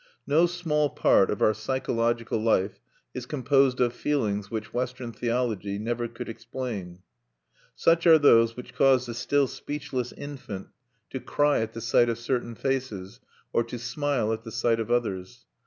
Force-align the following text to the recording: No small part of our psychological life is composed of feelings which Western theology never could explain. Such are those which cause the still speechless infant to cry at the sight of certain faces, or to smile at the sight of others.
No 0.25 0.47
small 0.47 0.89
part 0.89 1.29
of 1.29 1.43
our 1.43 1.53
psychological 1.53 2.39
life 2.39 2.79
is 3.13 3.27
composed 3.27 3.79
of 3.79 3.93
feelings 3.93 4.49
which 4.49 4.73
Western 4.73 5.11
theology 5.11 5.77
never 5.77 6.07
could 6.07 6.27
explain. 6.27 7.03
Such 7.75 8.07
are 8.07 8.17
those 8.17 8.57
which 8.57 8.73
cause 8.73 9.05
the 9.05 9.13
still 9.13 9.45
speechless 9.45 10.11
infant 10.13 10.69
to 11.11 11.19
cry 11.19 11.59
at 11.59 11.73
the 11.73 11.81
sight 11.81 12.09
of 12.09 12.17
certain 12.17 12.55
faces, 12.55 13.19
or 13.53 13.63
to 13.65 13.77
smile 13.77 14.33
at 14.33 14.43
the 14.43 14.51
sight 14.51 14.79
of 14.79 14.89
others. 14.89 15.45